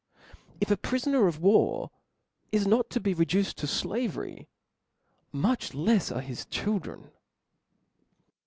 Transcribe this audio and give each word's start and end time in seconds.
If 0.59 0.71
a 0.71 0.77
prifoner 0.77 1.27
of 1.27 1.39
war 1.41 1.91
is 2.51 2.65
not 2.65 2.89
to 2.89 2.99
be 2.99 3.13
reduced 3.13 3.57
to 3.57 3.67
flavcry, 3.67 4.47
much 5.31 5.75
lefs 5.75 6.11
are 6.11 6.21
his 6.21 6.47
children. 6.47 7.11